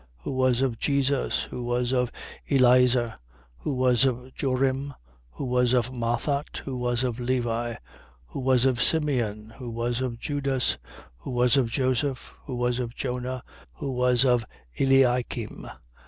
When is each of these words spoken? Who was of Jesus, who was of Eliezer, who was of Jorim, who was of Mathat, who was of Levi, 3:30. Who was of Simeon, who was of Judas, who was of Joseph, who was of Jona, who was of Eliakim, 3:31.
Who 0.21 0.31
was 0.31 0.63
of 0.63 0.79
Jesus, 0.79 1.43
who 1.43 1.63
was 1.63 1.91
of 1.93 2.11
Eliezer, 2.49 3.19
who 3.59 3.75
was 3.75 4.03
of 4.03 4.33
Jorim, 4.33 4.95
who 5.29 5.45
was 5.45 5.73
of 5.73 5.93
Mathat, 5.93 6.57
who 6.65 6.75
was 6.75 7.03
of 7.03 7.19
Levi, 7.19 7.73
3:30. 7.73 7.77
Who 8.29 8.39
was 8.39 8.65
of 8.65 8.81
Simeon, 8.81 9.53
who 9.59 9.69
was 9.69 10.01
of 10.01 10.17
Judas, 10.17 10.79
who 11.17 11.29
was 11.29 11.55
of 11.55 11.69
Joseph, 11.69 12.33
who 12.45 12.55
was 12.55 12.79
of 12.79 12.95
Jona, 12.95 13.43
who 13.73 13.91
was 13.91 14.25
of 14.25 14.43
Eliakim, 14.75 15.65
3:31. 15.65 15.77